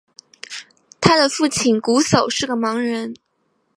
[0.99, 3.13] 他的父亲瞽叟是个盲人。